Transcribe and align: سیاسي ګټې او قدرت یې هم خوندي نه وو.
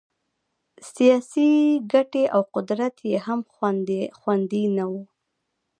سیاسي 0.93 1.49
ګټې 1.91 2.23
او 2.35 2.41
قدرت 2.55 2.95
یې 3.09 3.17
هم 3.27 3.39
خوندي 4.19 4.63
نه 4.77 4.85
وو. 4.91 5.03